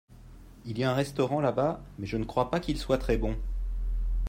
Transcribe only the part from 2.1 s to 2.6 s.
ne crois pas